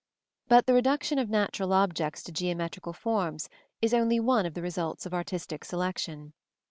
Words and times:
But 0.47 0.65
the 0.65 0.73
reduction 0.73 1.19
of 1.19 1.29
natural 1.29 1.73
objects 1.73 2.23
to 2.23 2.31
geometrical 2.31 2.91
forms 2.91 3.47
is 3.83 3.93
only 3.93 4.19
one 4.19 4.47
of 4.47 4.55
the 4.55 4.61
results 4.63 5.05
of 5.05 5.13
artistic 5.13 5.63
selection. 5.63 6.33